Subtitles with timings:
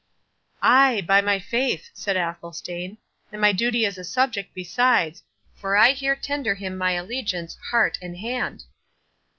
[0.63, 2.97] "Ay, by my faith!" said Athelstane;
[3.31, 5.21] "and my duty as a subject besides,
[5.53, 8.63] for I here tender him my allegiance, heart and hand."